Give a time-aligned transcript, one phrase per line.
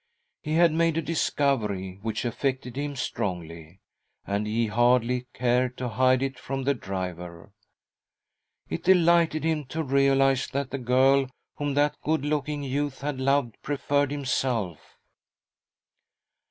[0.41, 3.81] He had made a discovery which affected him strongly,
[4.25, 7.51] and he hardly cared to hide it from the driver.
[8.67, 13.61] It delighted him to realise that the girl whom that good looking youth had loved
[13.61, 14.97] preferred himself.